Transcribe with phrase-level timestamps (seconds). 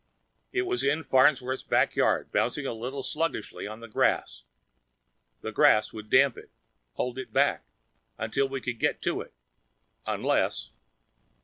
[0.51, 4.45] It was in Farnsworth's back yard, bouncing a little sluggishly on the grass.
[5.41, 6.49] The grass would damp it,
[6.93, 7.63] hold it back,
[8.17, 9.31] until we could get to it.
[10.07, 10.71] Unless....